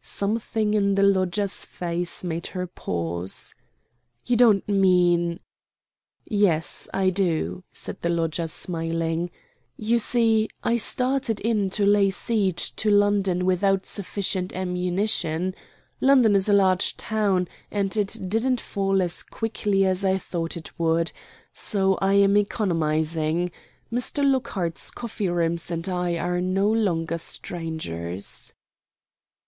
[0.00, 3.54] Something in the lodger's face made her pause.
[4.24, 5.38] "You don't mean"
[6.26, 9.30] "Yes, I do," said the lodger, smiling.
[9.76, 15.54] "You see, I started in to lay siege to London without sufficient ammunition.
[16.00, 20.70] London is a large town, and it didn't fall as quickly as I thought it
[20.78, 21.12] would.
[21.52, 23.50] So I am economizing.
[23.92, 24.24] Mr.
[24.24, 28.54] Lockhart's Coffee Rooms and I are no longer strangers."